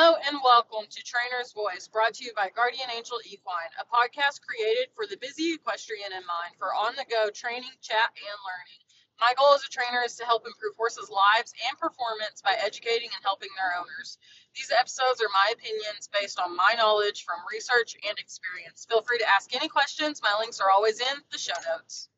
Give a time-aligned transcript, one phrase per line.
[0.00, 4.40] Hello and welcome to Trainer's Voice, brought to you by Guardian Angel Equine, a podcast
[4.40, 8.80] created for the busy equestrian in mind for on the go training, chat, and learning.
[9.20, 13.12] My goal as a trainer is to help improve horses' lives and performance by educating
[13.12, 14.16] and helping their owners.
[14.56, 18.88] These episodes are my opinions based on my knowledge from research and experience.
[18.88, 20.24] Feel free to ask any questions.
[20.24, 22.08] My links are always in the show notes.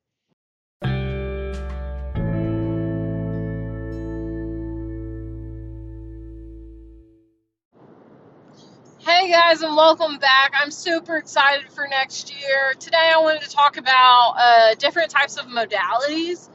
[9.22, 10.52] Hey guys, and welcome back.
[10.52, 12.74] I'm super excited for next year.
[12.80, 16.48] Today, I wanted to talk about uh, different types of modalities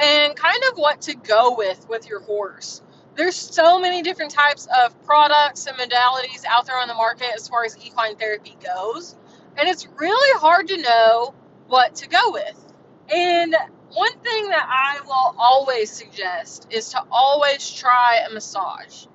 [0.00, 2.80] and kind of what to go with with your horse.
[3.16, 7.48] There's so many different types of products and modalities out there on the market as
[7.48, 9.16] far as equine therapy goes,
[9.56, 11.34] and it's really hard to know
[11.66, 12.72] what to go with.
[13.12, 13.56] And
[13.90, 19.06] one thing that I will always suggest is to always try a massage.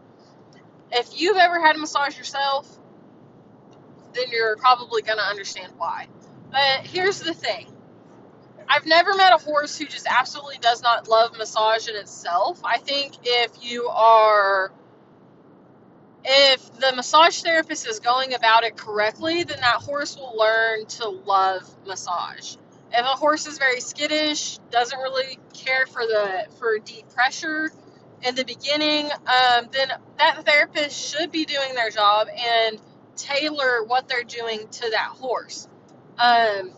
[0.91, 2.76] If you've ever had a massage yourself,
[4.17, 6.07] then you're probably going to understand why.
[6.51, 7.67] But here's the thing
[8.67, 12.59] I've never met a horse who just absolutely does not love massage in itself.
[12.63, 14.71] I think if you are
[16.25, 21.07] if the massage therapist is going about it correctly, then that horse will learn to
[21.07, 22.57] love massage.
[22.91, 27.71] If a horse is very skittish, doesn't really care for the for deep pressure
[28.23, 32.79] in the beginning, um, then that therapist should be doing their job and
[33.17, 35.67] tailor what they're doing to that horse.
[36.17, 36.71] Um,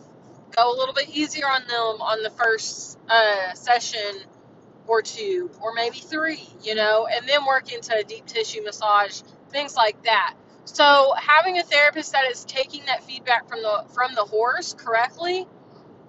[0.50, 4.22] go a little bit easier on them on the first uh, session
[4.86, 9.22] or two, or maybe three, you know, and then work into a deep tissue massage,
[9.50, 10.34] things like that.
[10.64, 15.46] So having a therapist that is taking that feedback from the from the horse correctly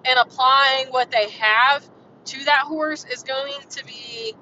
[0.04, 1.88] and applying what they have
[2.26, 4.34] to that horse is going to be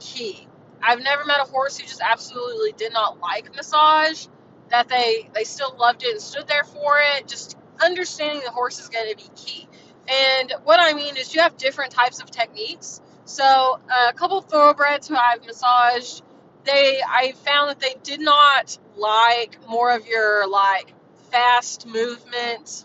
[0.00, 0.46] key.
[0.82, 4.26] I've never met a horse who just absolutely did not like massage
[4.72, 7.28] that they they still loved it and stood there for it.
[7.28, 9.68] Just understanding the horse is going to be key.
[10.08, 13.00] And what I mean is, you have different types of techniques.
[13.24, 16.22] So uh, a couple thoroughbreds who I've massaged,
[16.64, 20.92] they I found that they did not like more of your like
[21.30, 22.84] fast movement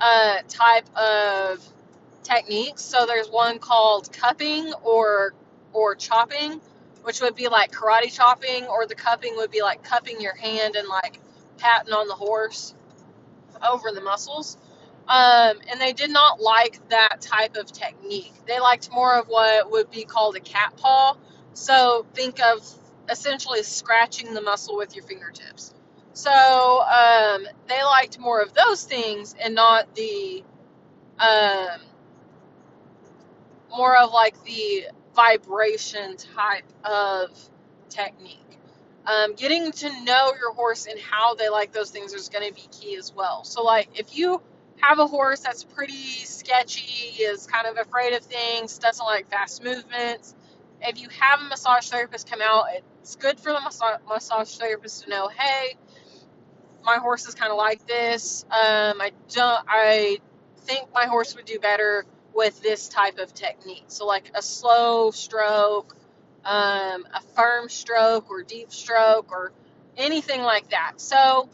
[0.00, 1.60] uh, type of
[2.22, 2.82] techniques.
[2.82, 5.34] So there's one called cupping or
[5.72, 6.60] or chopping,
[7.02, 10.76] which would be like karate chopping, or the cupping would be like cupping your hand
[10.76, 11.18] and like
[11.64, 12.74] patting on the horse
[13.66, 14.58] over the muscles.
[15.08, 18.32] Um, and they did not like that type of technique.
[18.46, 21.16] They liked more of what would be called a cat paw.
[21.54, 22.66] So think of
[23.10, 25.74] essentially scratching the muscle with your fingertips.
[26.14, 30.44] So um, they liked more of those things and not the
[31.18, 31.80] um,
[33.70, 37.30] more of like the vibration type of
[37.88, 38.40] technique.
[39.06, 42.54] Um, getting to know your horse and how they like those things is going to
[42.54, 43.44] be key as well.
[43.44, 44.40] So, like, if you
[44.80, 49.62] have a horse that's pretty sketchy, is kind of afraid of things, doesn't like fast
[49.62, 50.34] movements,
[50.80, 52.66] if you have a massage therapist come out,
[53.00, 55.76] it's good for the massage, massage therapist to know, hey,
[56.84, 58.44] my horse is kind of like this.
[58.44, 59.64] Um, I don't.
[59.66, 60.18] I
[60.62, 62.04] think my horse would do better
[62.34, 63.84] with this type of technique.
[63.88, 65.96] So, like a slow stroke
[66.44, 69.52] um, a firm stroke or deep stroke or
[69.96, 70.94] anything like that.
[70.96, 71.48] So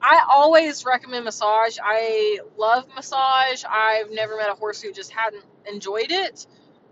[0.00, 1.78] I always recommend massage.
[1.82, 3.64] I love massage.
[3.68, 6.46] I've never met a horse who just hadn't enjoyed it.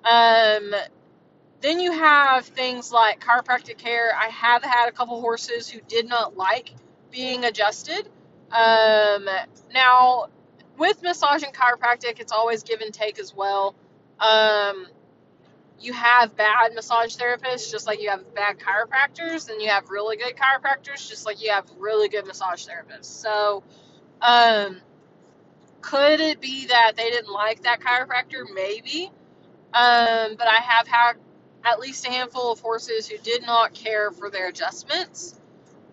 [0.04, 0.74] Um,
[1.60, 4.12] then you have things like chiropractic care.
[4.16, 6.72] I have had a couple horses who did not like
[7.10, 8.08] being adjusted.
[8.50, 9.28] Um,
[9.74, 10.26] now,
[10.78, 13.74] with massage and chiropractic, it's always give and take as well.
[14.18, 14.86] Um,
[15.80, 20.16] you have bad massage therapists just like you have bad chiropractors and you have really
[20.16, 23.06] good chiropractors just like you have really good massage therapists.
[23.06, 23.62] So
[24.20, 24.80] um,
[25.80, 28.44] could it be that they didn't like that chiropractor?
[28.54, 29.10] Maybe.
[29.72, 31.12] Um, but i have had
[31.64, 35.38] at least a handful of horses who did not care for their adjustments.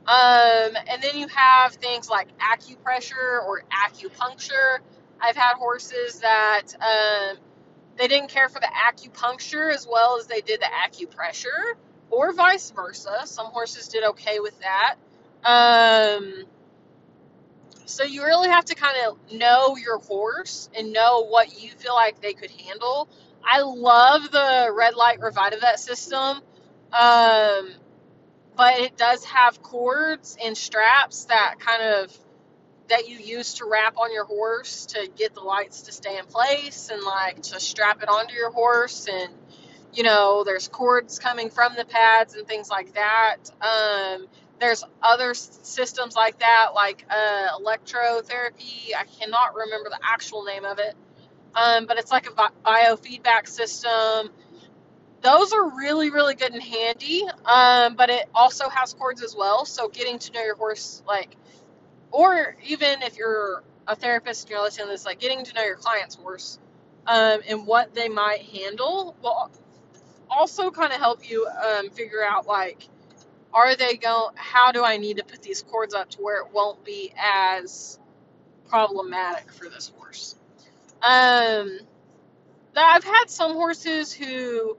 [0.08, 4.80] Um, and then you have things like acupressure or acupuncture.
[5.20, 7.38] I've had horses that um,
[7.98, 11.76] they didn't care for the acupuncture as well as they did the acupressure,
[12.10, 13.22] or vice versa.
[13.26, 14.96] Some horses did okay with that.
[15.44, 16.46] Um,
[17.86, 21.96] so you really have to kind of know your horse and know what you feel
[21.96, 23.08] like they could handle.
[23.44, 26.42] I love the red light Revitavet system,
[26.92, 27.70] um,
[28.56, 32.18] but it does have cords and straps that kind of
[32.90, 36.26] that you use to wrap on your horse to get the lights to stay in
[36.26, 39.34] place and like to strap it onto your horse and
[39.94, 44.28] you know there's cords coming from the pads and things like that um,
[44.60, 48.96] There's other systems like that, like uh, electrotherapy.
[48.98, 50.96] I cannot remember the actual name of it,
[51.56, 52.32] um, but it's like a
[52.66, 54.30] biofeedback system.
[55.22, 59.66] Those are really, really good and handy, um, but it also has cords as well.
[59.66, 61.36] So getting to know your horse, like,
[62.12, 65.64] or even if you're a therapist and you're listening to this, like getting to know
[65.64, 66.60] your client's horse
[67.08, 69.52] um, and what they might handle will
[70.30, 72.88] also kind of help you um, figure out like
[73.54, 76.48] are they going how do i need to put these cords up to where it
[76.54, 77.98] won't be as
[78.68, 80.36] problematic for this horse?
[81.02, 81.80] Um
[82.76, 84.78] i've had some horses who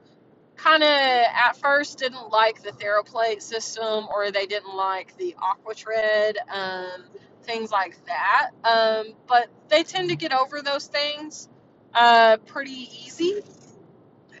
[0.55, 6.37] kind of at first didn't like the theraplate system or they didn't like the aquatred
[6.49, 7.03] um,
[7.43, 11.49] things like that um, but they tend to get over those things
[11.93, 13.41] uh, pretty easy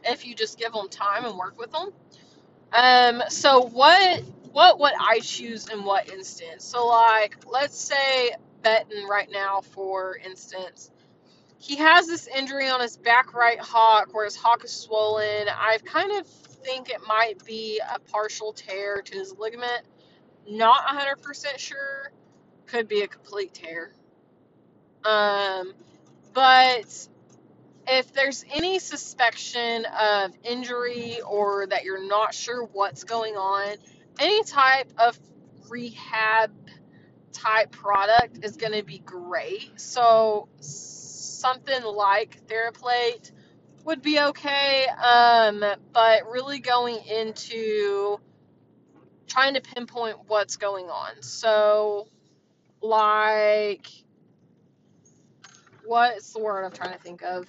[0.05, 1.89] if you just give them time and work with them
[2.71, 6.65] um, so what what would I choose in what instance?
[6.65, 8.31] So like let's say
[8.61, 10.91] Benton right now, for instance,
[11.57, 15.47] he has this injury on his back right hock where his hock is swollen.
[15.49, 19.83] I kind of think it might be a partial tear to his ligament.
[20.47, 22.11] Not 100% sure.
[22.69, 23.91] Could be a complete tear.
[25.03, 25.73] Um,
[26.33, 27.07] but
[27.87, 33.75] if there's any suspicion of injury or that you're not sure what's going on,
[34.19, 35.17] any type of
[35.67, 36.51] rehab
[37.31, 39.79] type product is going to be great.
[39.79, 43.31] So something like Theraplate
[43.85, 48.19] would be okay, um, but really going into
[49.25, 51.21] trying to pinpoint what's going on.
[51.21, 52.07] So,
[52.81, 53.87] like,
[55.85, 57.47] what's the word I'm trying to think of?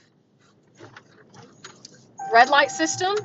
[2.33, 3.17] red light system.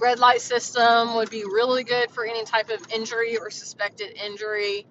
[0.00, 4.86] Red light system would be really good for any type of injury or suspected injury.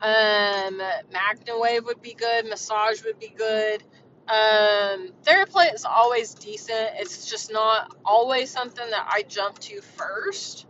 [0.00, 0.80] Um,
[1.12, 2.46] MagnaWave would be good.
[2.48, 3.82] Massage would be good.
[4.28, 6.90] Um, Theraplate is always decent.
[6.98, 10.66] It's just not always something that I jump to first.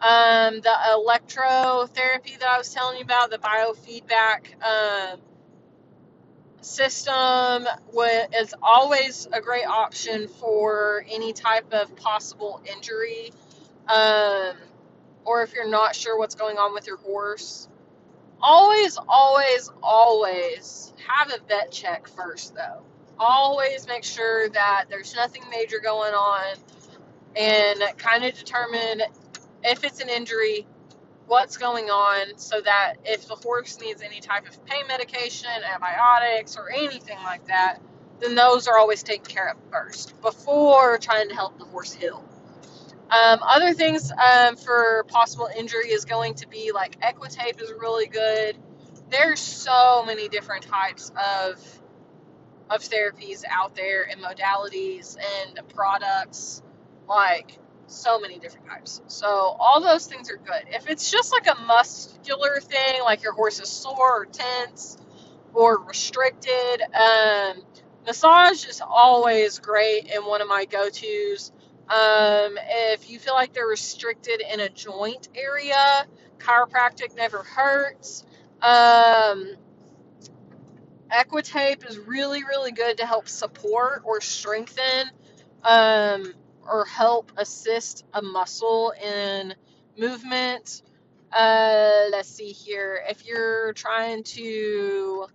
[0.00, 5.20] Um, the electrotherapy that I was telling you about, the biofeedback, um,
[6.60, 7.66] system
[8.34, 13.32] is always a great option for any type of possible injury
[13.88, 14.54] um,
[15.24, 17.68] or if you're not sure what's going on with your horse.
[18.40, 22.82] Always always always have a vet check first though.
[23.18, 26.56] Always make sure that there's nothing major going on
[27.34, 29.02] and kind of determine
[29.66, 30.66] if it's an injury
[31.26, 36.56] what's going on so that if the horse needs any type of pain medication, antibiotics,
[36.56, 37.78] or anything like that,
[38.20, 42.24] then those are always taken care of first before trying to help the horse heal.
[43.10, 48.06] Um, other things um, for possible injury is going to be like Equitape is really
[48.06, 48.56] good.
[49.10, 51.80] There's so many different types of
[52.68, 56.62] of therapies out there and modalities and products.
[57.08, 59.00] Like so many different types.
[59.06, 60.64] So all those things are good.
[60.68, 64.98] If it's just like a muscular thing, like your horse is sore or tense
[65.54, 67.62] or restricted, um,
[68.04, 71.52] massage is always great and one of my go-tos.
[71.88, 72.58] Um,
[72.92, 76.06] if you feel like they're restricted in a joint area,
[76.38, 78.24] chiropractic never hurts.
[78.60, 79.56] Um,
[81.10, 85.10] Equitape is really, really good to help support or strengthen
[85.62, 86.34] um,
[86.68, 89.54] or help assist a muscle in
[89.98, 90.82] movement.
[91.32, 93.02] Uh, let's see here.
[93.08, 95.26] If you're trying to,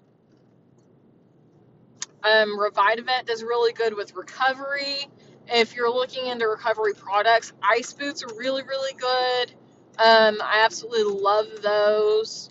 [2.23, 5.07] um, Revitavet does really good with recovery.
[5.47, 9.51] If you're looking into recovery products, ice boots are really, really good.
[9.97, 12.49] Um, I absolutely love those.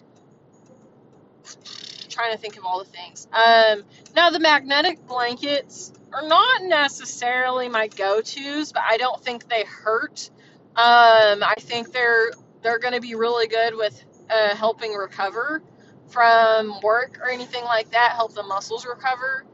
[2.08, 3.26] trying to think of all the things.
[3.32, 3.82] Um,
[4.14, 10.30] now the magnetic blankets are not necessarily my go-tos, but I don't think they hurt.
[10.76, 12.30] Um, I think they're
[12.62, 15.62] they're going to be really good with uh, helping recover
[16.08, 18.12] from work or anything like that.
[18.16, 19.44] Help the muscles recover.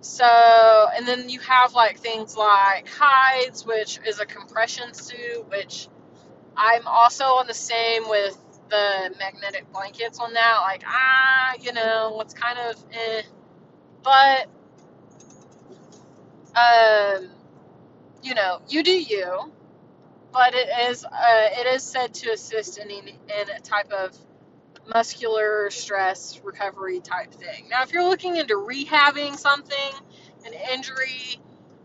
[0.00, 5.88] So, and then you have like things like hides, which is a compression suit, which
[6.56, 8.36] I'm also on the same with
[8.68, 10.58] the magnetic blankets on that.
[10.62, 13.22] Like, ah, you know, it's kind of eh
[14.02, 14.48] but
[16.56, 17.28] um,
[18.22, 19.52] you know, you do you.
[20.32, 24.16] But it is uh, it is said to assist in in a type of
[24.92, 27.68] muscular stress recovery type thing.
[27.70, 29.92] Now, if you're looking into rehabbing something,
[30.46, 31.40] an injury,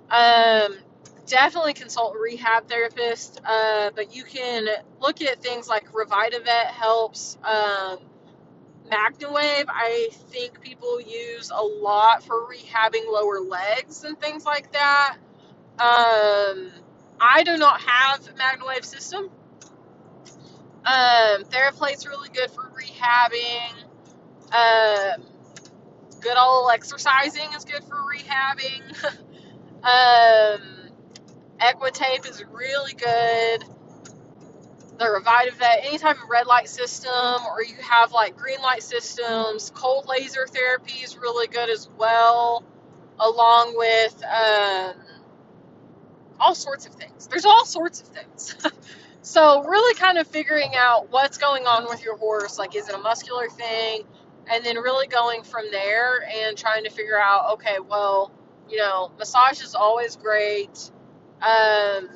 [0.09, 0.77] um,
[1.33, 3.41] definitely consult a rehab therapist.
[3.43, 4.67] Uh, but you can
[5.01, 7.39] look at things like Revitavet helps.
[7.43, 7.97] Um,
[8.91, 15.17] MagnaWave, I think people use a lot for rehabbing lower legs and things like that.
[15.79, 16.71] Um,
[17.19, 19.31] I do not have MagnaWave system.
[20.85, 23.73] Um, TheraPlate's really good for rehabbing.
[24.51, 25.25] Um,
[26.21, 28.83] good old exercising is good for rehabbing.
[29.83, 30.72] um,
[31.63, 33.63] Equitape is really good.
[34.97, 37.11] The Revitavet, any type of red light system,
[37.47, 39.71] or you have like green light systems.
[39.73, 42.65] Cold laser therapy is really good as well,
[43.17, 44.95] along with um,
[46.37, 47.27] all sorts of things.
[47.27, 48.55] There's all sorts of things.
[49.21, 52.59] so, really kind of figuring out what's going on with your horse.
[52.59, 54.03] Like, is it a muscular thing?
[54.51, 58.33] And then really going from there and trying to figure out, okay, well,
[58.69, 60.91] you know, massage is always great.
[61.43, 62.09] Um,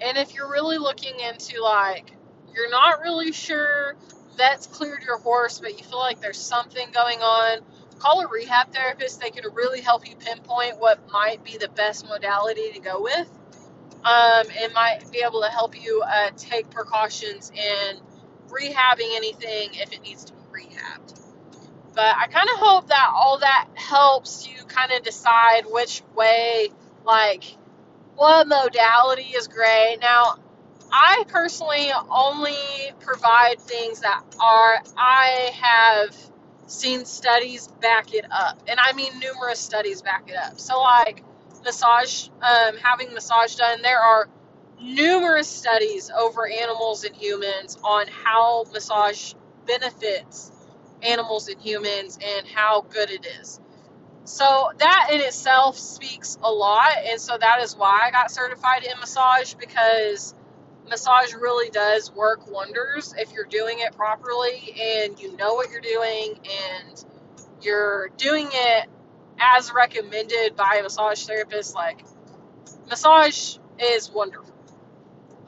[0.00, 2.12] and if you're really looking into like,
[2.52, 3.96] you're not really sure
[4.36, 7.60] that's cleared your horse, but you feel like there's something going on,
[7.98, 9.20] call a rehab therapist.
[9.20, 13.30] They can really help you pinpoint what might be the best modality to go with.
[14.04, 17.96] Um, and might be able to help you uh, take precautions in
[18.48, 21.18] rehabbing anything if it needs to be rehabbed.
[21.94, 26.68] But I kind of hope that all that helps you kind of decide which way,
[27.06, 27.44] like,
[28.16, 29.98] what modality is great.
[30.00, 30.36] Now,
[30.92, 32.56] I personally only
[33.00, 36.16] provide things that are, I have
[36.66, 38.62] seen studies back it up.
[38.68, 40.60] And I mean numerous studies back it up.
[40.60, 41.22] So, like
[41.64, 44.28] massage, um, having massage done, there are
[44.80, 49.34] numerous studies over animals and humans on how massage
[49.66, 50.52] benefits
[51.02, 53.60] animals and humans and how good it is.
[54.24, 58.84] So that in itself speaks a lot, and so that is why I got certified
[58.84, 60.34] in massage because
[60.88, 65.80] massage really does work wonders if you're doing it properly and you know what you're
[65.80, 67.04] doing and
[67.62, 68.88] you're doing it
[69.38, 71.74] as recommended by a massage therapist.
[71.74, 72.04] Like,
[72.88, 74.54] massage is wonderful.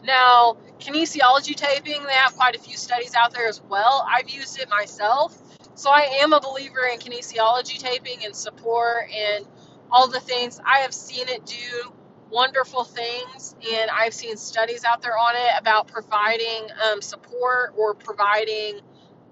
[0.05, 4.07] Now, kinesiology taping, they have quite a few studies out there as well.
[4.09, 5.37] I've used it myself.
[5.77, 9.47] So I am a believer in kinesiology taping and support and
[9.93, 10.61] all the things.
[10.67, 11.95] I have seen it do
[12.31, 17.95] wonderful things, and I've seen studies out there on it about providing um, support or
[17.95, 18.81] providing.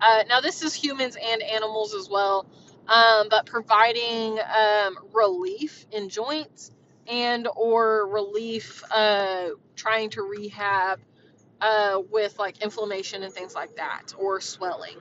[0.00, 2.46] Uh, now, this is humans and animals as well,
[2.88, 6.72] um, but providing um, relief in joints
[7.08, 11.00] and or relief uh, trying to rehab
[11.60, 14.98] uh, with like inflammation and things like that or swelling.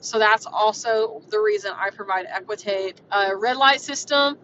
[0.00, 2.96] So that's also the reason I provide Equitape.
[3.10, 4.38] Uh, red light system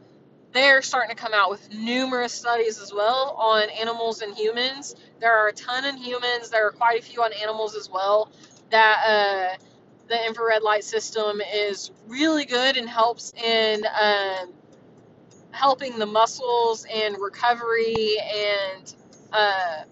[0.55, 4.95] they're starting to come out with numerous studies as well on animals and humans.
[5.21, 6.49] There are a ton in humans.
[6.49, 8.31] There are quite a few on animals as well.
[8.71, 9.65] That uh,
[10.09, 14.53] the infrared light system is really good and helps in um,
[15.51, 18.95] helping the muscles and recovery and
[19.33, 19.83] uh,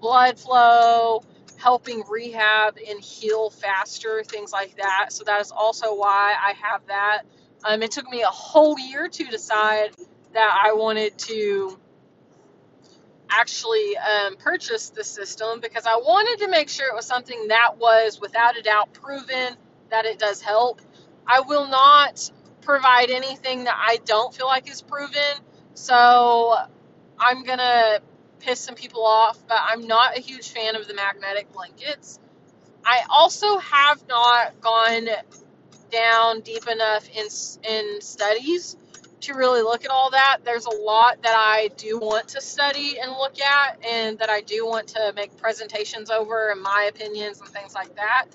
[0.00, 1.22] blood flow,
[1.60, 5.08] helping rehab and heal faster, things like that.
[5.12, 7.22] So that is also why I have that.
[7.64, 9.90] Um, it took me a whole year to decide
[10.32, 11.78] that I wanted to
[13.30, 17.78] actually um, purchase the system because I wanted to make sure it was something that
[17.78, 19.56] was without a doubt proven
[19.90, 20.80] that it does help.
[21.26, 22.30] I will not
[22.62, 25.44] provide anything that I don't feel like is proven.
[25.74, 26.56] So
[27.18, 28.02] I'm going to
[28.40, 32.18] piss some people off, but I'm not a huge fan of the magnetic blankets.
[32.84, 35.08] I also have not gone
[35.90, 37.26] down deep enough in
[37.68, 38.76] in studies
[39.20, 40.38] to really look at all that.
[40.44, 44.40] There's a lot that I do want to study and look at, and that I
[44.40, 48.26] do want to make presentations over, and my opinions and things like that,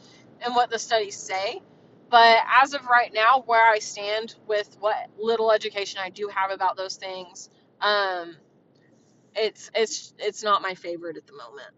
[0.42, 1.62] and what the studies say.
[2.10, 6.52] But as of right now, where I stand with what little education I do have
[6.52, 7.50] about those things,
[7.82, 8.36] um,
[9.36, 11.72] it's it's it's not my favorite at the moment.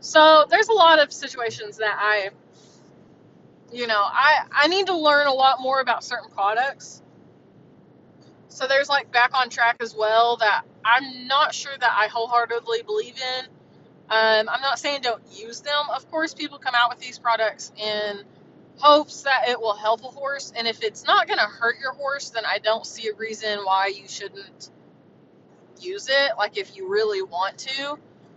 [0.00, 2.30] So there's a lot of situations that I
[3.72, 7.02] you know, I I need to learn a lot more about certain products.
[8.48, 12.82] So there's like back on track as well that I'm not sure that I wholeheartedly
[12.82, 13.46] believe in.
[14.10, 15.88] Um, I'm not saying don't use them.
[15.94, 18.22] Of course, people come out with these products in
[18.76, 21.92] hopes that it will help a horse, and if it's not going to hurt your
[21.92, 24.70] horse, then I don't see a reason why you shouldn't
[25.82, 26.32] use it.
[26.38, 27.92] Like if you really want to,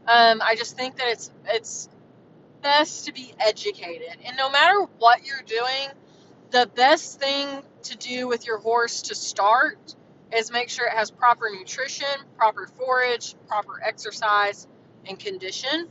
[0.07, 1.89] um, I just think that it's it's
[2.61, 4.17] best to be educated.
[4.25, 5.89] And no matter what you're doing,
[6.51, 9.95] the best thing to do with your horse to start
[10.35, 14.67] is make sure it has proper nutrition, proper forage, proper exercise,
[15.07, 15.87] and condition.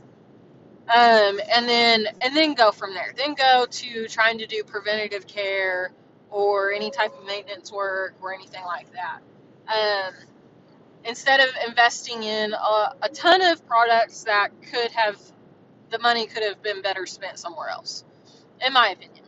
[0.87, 3.13] Um, and then and then go from there.
[3.17, 5.91] Then go to trying to do preventative care
[6.29, 9.21] or any type of maintenance work or anything like that.
[9.67, 10.13] Um,
[11.07, 15.17] instead of investing in a, a ton of products that could have
[15.91, 18.03] the money could have been better spent somewhere else,
[18.65, 19.23] in my opinion.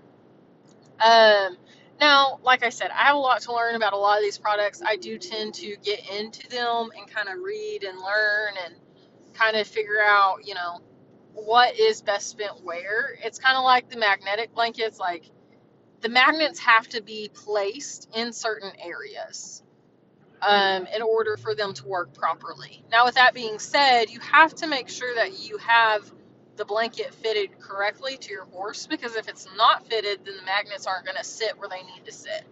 [1.00, 1.58] Um,
[2.00, 4.38] now, like I said, I have a lot to learn about a lot of these
[4.38, 4.82] products.
[4.86, 8.76] I do tend to get into them and kind of read and learn and
[9.34, 10.82] kind of figure out, you know,
[11.34, 13.18] what is best spent where.
[13.24, 15.00] It's kind of like the magnetic blankets.
[15.00, 15.30] Like
[16.02, 19.64] the magnets have to be placed in certain areas
[20.41, 22.84] um, in order for them to work properly.
[22.91, 26.12] Now, with that being said, you have to make sure that you have
[26.58, 30.88] the blanket fitted correctly to your horse because if it's not fitted, then the magnets
[30.88, 32.44] aren't going to sit where they need to sit,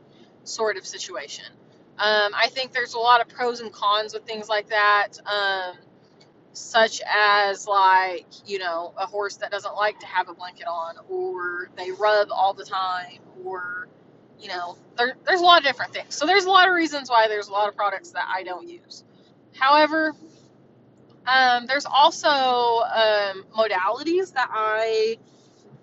[0.44, 1.46] sort of situation.
[1.98, 5.78] Um, I think there's a lot of pros and cons with things like that, um,
[6.54, 10.96] such as like you know a horse that doesn't like to have a blanket on,
[11.10, 13.88] or they rub all the time, or
[14.40, 16.16] you know there, there's a lot of different things.
[16.16, 18.68] So there's a lot of reasons why there's a lot of products that I don't
[18.68, 19.04] use.
[19.54, 20.14] However,
[21.28, 25.18] um, there's also um, modalities that I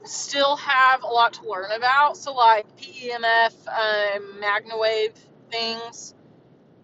[0.04, 2.16] still have a lot to learn about.
[2.16, 5.14] So, like PEMF, um, MagnaWave
[5.50, 6.14] things.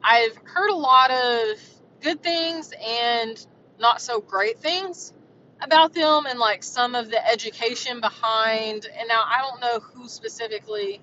[0.03, 1.59] I've heard a lot of
[2.01, 3.45] good things and
[3.81, 5.13] not so great things
[5.61, 8.87] about them, and like some of the education behind.
[8.87, 11.01] And now I don't know who specifically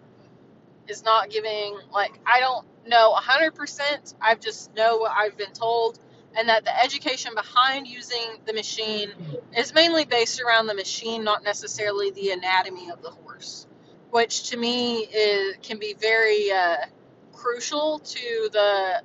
[0.87, 4.13] is not giving, like, I don't know 100%.
[4.21, 5.99] I've just know what I've been told
[6.37, 9.11] and that the education behind using the machine
[9.57, 13.67] is mainly based around the machine, not necessarily the anatomy of the horse,
[14.11, 16.77] which to me is, can be very uh,
[17.31, 19.01] crucial to the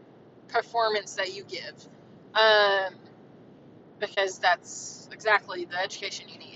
[0.49, 1.87] performance that you give,
[2.35, 2.95] um,
[4.01, 6.50] because that's exactly the education you need.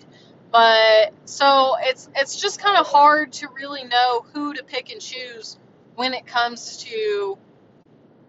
[0.55, 5.01] But so it's it's just kind of hard to really know who to pick and
[5.01, 5.59] choose
[5.97, 7.37] when it comes to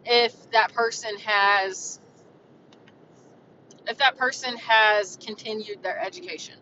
[0.03, 1.99] if that person has
[3.87, 6.55] if that person has continued their education.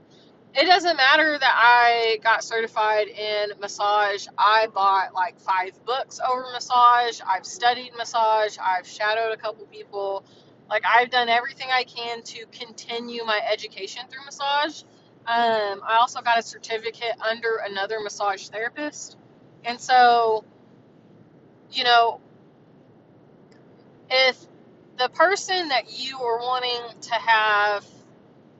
[0.53, 4.27] It doesn't matter that I got certified in massage.
[4.37, 7.21] I bought like five books over massage.
[7.25, 8.57] I've studied massage.
[8.61, 10.25] I've shadowed a couple people.
[10.69, 14.83] Like I've done everything I can to continue my education through massage.
[15.25, 19.17] Um, I also got a certificate under another massage therapist.
[19.63, 20.43] And so,
[21.71, 22.19] you know,
[24.09, 24.37] if
[24.97, 27.85] the person that you are wanting to have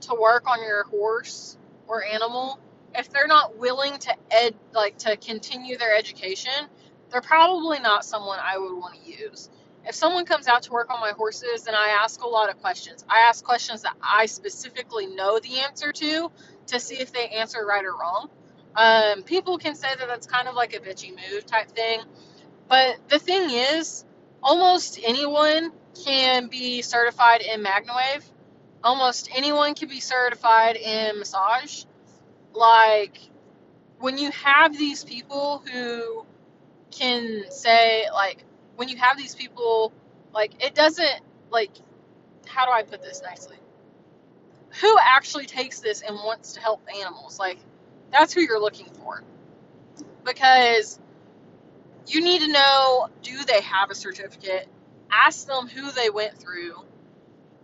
[0.02, 2.60] to work on your horse or animal,
[2.96, 6.54] if they're not willing to ed like to continue their education,
[7.12, 9.50] they're probably not someone I would want to use.
[9.86, 12.62] If someone comes out to work on my horses, then I ask a lot of
[12.62, 13.04] questions.
[13.10, 16.32] I ask questions that I specifically know the answer to
[16.68, 18.30] to see if they answer right or wrong.
[18.76, 22.02] Um, people can say that that's kind of like a bitchy move type thing,
[22.68, 24.06] but the thing is,
[24.42, 25.72] almost anyone
[26.06, 28.24] can be certified in MagnaWave.
[28.84, 31.86] Almost anyone can be certified in massage.
[32.54, 33.18] Like,
[34.00, 36.26] when you have these people who
[36.92, 38.44] can say, like,
[38.76, 39.94] when you have these people,
[40.34, 41.22] like, it doesn't,
[41.52, 41.72] like,
[42.48, 43.58] how do I put this nicely?
[44.82, 47.40] Who actually takes this and wants to help animals?
[47.40, 47.60] Like,
[48.12, 49.24] that's who you're looking for.
[50.26, 51.00] Because
[52.08, 54.68] you need to know do they have a certificate?
[55.12, 56.74] Ask them who they went through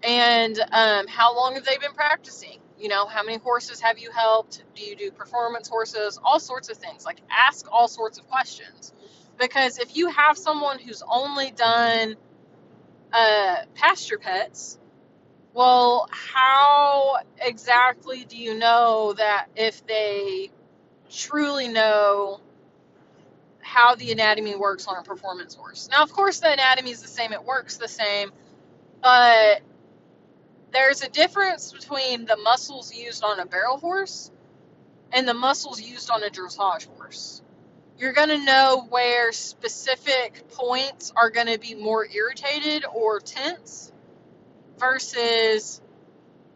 [0.04, 2.60] and um, how long have they been practicing.
[2.80, 4.63] You know, how many horses have you helped?
[4.76, 6.19] Do you do performance horses?
[6.24, 7.06] All sorts of things.
[7.06, 8.93] Like, ask all sorts of questions.
[9.38, 12.15] Because if you have someone who's only done
[13.12, 14.78] uh, pasture pets,
[15.54, 20.52] well, how exactly do you know that if they
[21.10, 22.40] truly know
[23.62, 25.90] how the anatomy works on a performance horse.
[25.92, 28.32] Now, of course, the anatomy is the same, it works the same,
[29.02, 29.62] but
[30.72, 34.32] there's a difference between the muscles used on a barrel horse
[35.12, 37.42] and the muscles used on a dressage horse.
[37.98, 43.92] You're going to know where specific points are going to be more irritated or tense
[44.80, 45.82] versus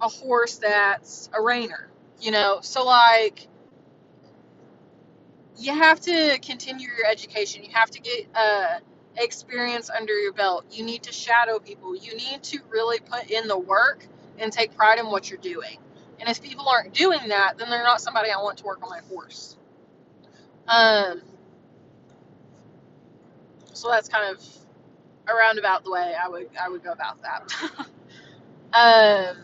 [0.02, 1.86] a horse that's a reiner.
[2.20, 3.48] You know, so like
[5.58, 7.64] you have to continue your education.
[7.64, 8.80] You have to get uh,
[9.18, 10.66] experience under your belt.
[10.72, 11.96] You need to shadow people.
[11.96, 14.06] You need to really put in the work
[14.40, 15.78] and take pride in what you're doing.
[16.20, 18.90] And if people aren't doing that, then they're not somebody I want to work on
[18.90, 19.58] my horse.
[20.68, 21.22] Um,
[23.74, 24.44] so that's kind of
[25.28, 27.52] around about the way I would I would go about that.
[28.74, 29.38] um,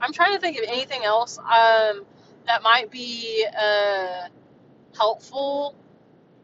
[0.00, 2.04] I'm trying to think of anything else um,
[2.46, 4.28] that might be uh,
[4.96, 5.74] helpful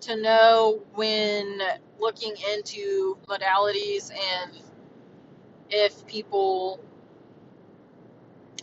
[0.02, 1.60] to know when
[1.98, 4.52] looking into modalities and
[5.70, 6.80] if people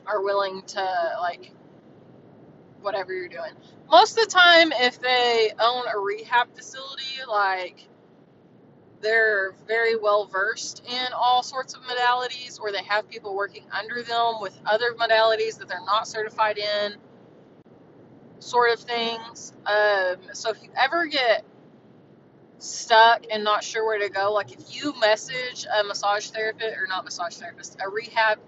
[0.06, 1.52] are willing to like
[2.82, 3.54] whatever you're doing.
[3.90, 7.88] Most of the time, if they own a rehab facility, like
[9.02, 14.02] they're very well versed in all sorts of modalities, or they have people working under
[14.02, 16.96] them with other modalities that they're not certified in,
[18.40, 19.54] sort of things.
[19.66, 21.44] Um, so if you ever get
[22.60, 26.88] stuck and not sure where to go, like if you message a massage therapist, or
[26.88, 28.40] not massage therapist, a rehab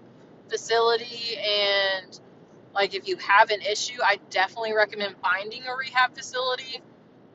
[0.48, 2.20] facility and
[2.74, 6.80] like if you have an issue, I definitely recommend finding a rehab facility.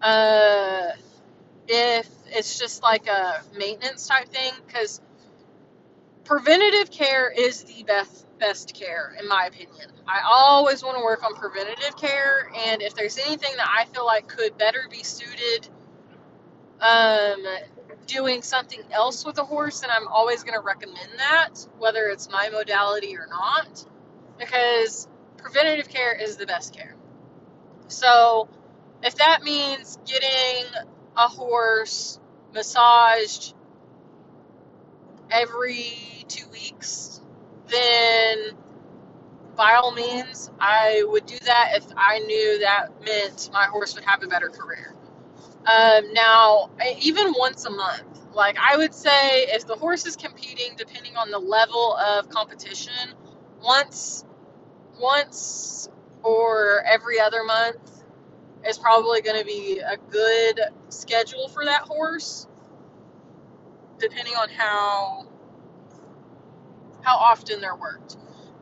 [0.01, 0.91] Uh,
[1.67, 5.01] if it's just like a maintenance type thing, because
[6.23, 9.89] preventative care is the best best care in my opinion.
[10.08, 14.06] I always want to work on preventative care, and if there's anything that I feel
[14.06, 15.69] like could better be suited,
[16.82, 17.43] um,
[18.08, 22.30] doing something else with a horse, then I'm always going to recommend that, whether it's
[22.30, 23.86] my modality or not,
[24.38, 26.95] because preventative care is the best care.
[27.88, 28.49] So,
[29.04, 30.65] if that means getting
[31.17, 32.19] a horse
[32.54, 33.54] massaged
[35.32, 37.21] every two weeks,
[37.67, 38.51] then
[39.56, 44.06] by all means, I would do that if I knew that meant my horse would
[44.06, 44.93] have a better career.
[45.65, 46.69] Um, now,
[47.01, 51.32] even once a month, like I would say, if the horse is competing, depending on
[51.32, 53.13] the level of competition,
[53.63, 54.25] once,
[54.99, 55.89] once
[56.23, 57.94] or every other month
[58.67, 62.47] is probably going to be a good schedule for that horse,
[63.99, 65.28] depending on how
[67.01, 68.17] how often they're worked.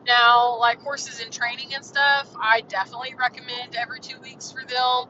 [0.06, 5.08] Now, like horses in training and stuff, I definitely recommend every two weeks for them.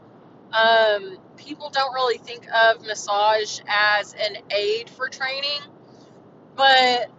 [0.53, 5.61] Um, people don't really think of massage as an aid for training,
[6.55, 7.11] but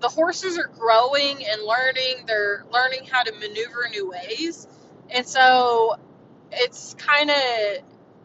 [0.00, 2.26] the horses are growing and learning.
[2.26, 4.68] They're learning how to maneuver new ways.
[5.10, 5.96] And so
[6.52, 7.36] it's kind of,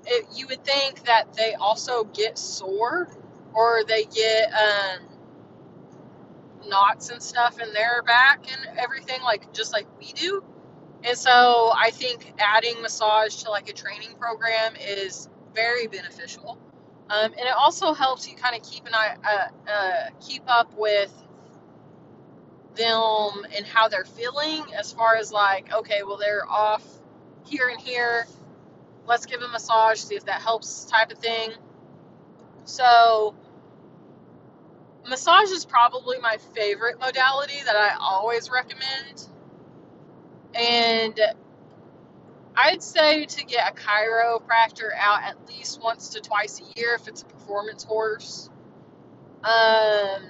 [0.06, 3.10] it, you would think that they also get sore
[3.54, 5.08] or they get um,
[6.68, 10.44] knots and stuff in their back and everything, like just like we do.
[11.04, 16.58] And so I think adding massage to like a training program is very beneficial.
[17.10, 20.74] Um, and it also helps you kind of keep an eye, uh, uh, keep up
[20.78, 21.14] with
[22.76, 26.84] them and how they're feeling as far as like, okay, well, they're off
[27.48, 28.28] here and here.
[29.06, 31.52] Let's give a massage, see if that helps, type of thing.
[32.66, 33.36] So,
[35.08, 39.28] massage is probably my favorite modality that I always recommend.
[40.54, 41.20] And
[42.56, 47.08] I'd say to get a chiropractor out at least once to twice a year if
[47.08, 48.50] it's a performance horse.
[49.44, 50.24] Um,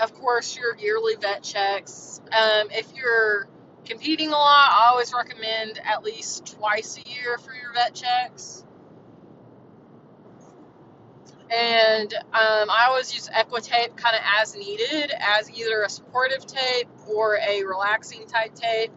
[0.00, 2.20] of course, your yearly vet checks.
[2.26, 3.48] Um, if you're
[3.84, 8.64] competing a lot, I always recommend at least twice a year for your vet checks.
[11.50, 16.88] And um, I always use Equitape kind of as needed, as either a supportive tape
[17.06, 18.90] or a relaxing type tape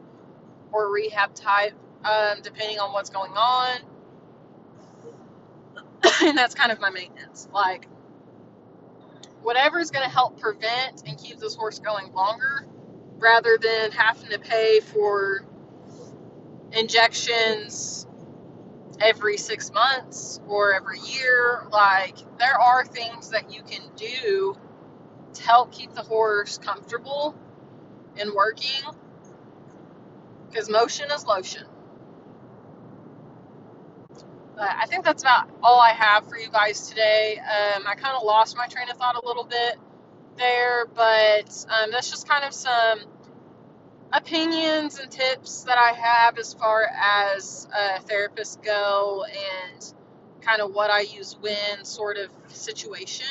[0.73, 3.79] or rehab type, um, depending on what's going on.
[6.23, 7.47] and that's kind of my maintenance.
[7.53, 7.87] Like,
[9.43, 12.67] whatever is going to help prevent and keep this horse going longer
[13.17, 15.45] rather than having to pay for
[16.73, 18.07] injections
[18.99, 21.63] every six months or every year.
[21.71, 24.57] Like, there are things that you can do
[25.33, 27.35] to help keep the horse comfortable
[28.19, 28.83] and working
[30.49, 31.65] because motion is lotion.
[34.61, 37.39] But I think that's about all I have for you guys today.
[37.39, 39.77] Um, I kind of lost my train of thought a little bit
[40.37, 42.99] there, but um, that's just kind of some
[44.13, 49.93] opinions and tips that I have as far as uh, therapists go and
[50.41, 53.25] kind of what I use when sort of situation.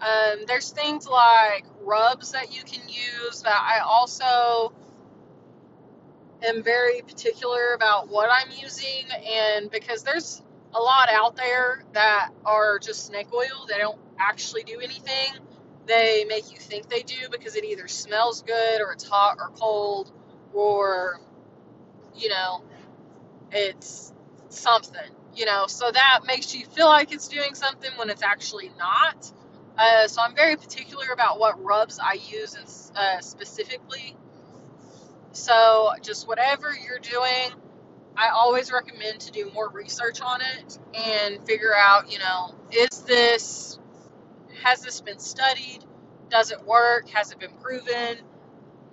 [0.00, 4.72] Um, there's things like rubs that you can use that I also
[6.44, 10.40] am very particular about what I'm using, and because there's
[10.74, 15.34] a lot out there that are just snake oil, they don't actually do anything.
[15.86, 19.50] They make you think they do because it either smells good or it's hot or
[19.58, 20.12] cold
[20.54, 21.20] or,
[22.16, 22.62] you know,
[23.52, 24.12] it's
[24.50, 25.00] something.
[25.34, 29.32] you know, so that makes you feel like it's doing something when it's actually not.
[29.78, 34.16] Uh, so I'm very particular about what rubs I use uh, specifically.
[35.32, 37.61] So just whatever you're doing,
[38.16, 43.02] I always recommend to do more research on it and figure out, you know, is
[43.02, 43.78] this
[44.62, 45.80] has this been studied?
[46.28, 47.08] Does it work?
[47.10, 48.18] Has it been proven?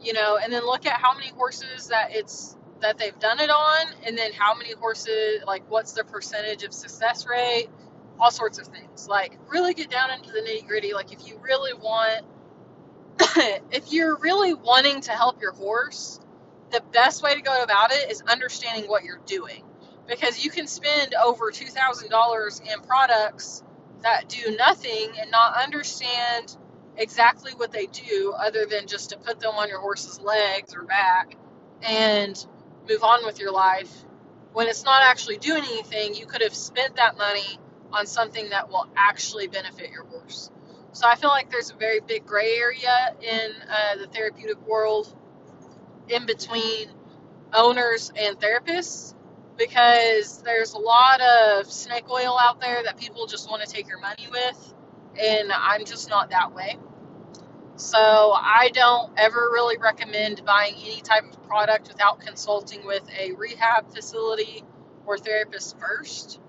[0.01, 3.49] You know, and then look at how many horses that it's that they've done it
[3.49, 7.67] on, and then how many horses, like what's the percentage of success rate,
[8.19, 9.07] all sorts of things.
[9.07, 10.93] Like really get down into the nitty gritty.
[10.93, 12.25] Like if you really want,
[13.71, 16.19] if you're really wanting to help your horse,
[16.71, 19.63] the best way to go about it is understanding what you're doing,
[20.07, 23.63] because you can spend over two thousand dollars in products
[24.03, 26.55] that do nothing and not understand
[26.97, 30.83] exactly what they do other than just to put them on your horse's legs or
[30.83, 31.35] back
[31.81, 32.45] and
[32.89, 33.91] move on with your life.
[34.53, 37.59] When it's not actually doing anything you could have spent that money
[37.91, 40.51] on something that will actually benefit your horse.
[40.91, 45.13] So i feel like there's a very big gray area in uh, the therapeutic world
[46.09, 46.89] in between
[47.53, 49.13] owners and therapists
[49.57, 53.87] because there's a lot of snake oil out there that people just want to take
[53.87, 54.73] your money with,
[55.21, 56.77] and I'm just not that way.
[57.75, 63.33] So I don't ever really recommend buying any type of product without consulting with a
[63.33, 64.63] rehab facility
[65.05, 66.39] or therapist first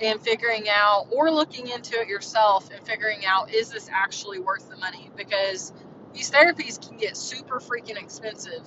[0.00, 4.68] and figuring out or looking into it yourself and figuring out is this actually worth
[4.68, 5.72] the money because
[6.12, 8.62] these therapies can get super freaking expensive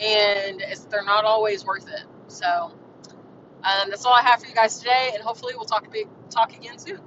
[0.00, 2.04] and they're not always worth it.
[2.28, 2.46] So
[3.48, 5.86] um, that's all I have for you guys today, and hopefully we'll talk
[6.30, 7.00] talk again soon.